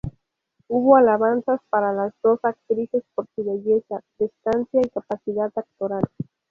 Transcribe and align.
Hubo 0.67 0.95
alabanzas 0.95 1.59
para 1.69 1.93
las 1.93 2.11
dos 2.23 2.39
actrices 2.41 3.03
por 3.13 3.27
su 3.35 3.43
belleza, 3.43 4.01
prestancia 4.17 4.81
y 4.83 4.89
capacidad 4.89 5.51
actoral. 5.55 6.01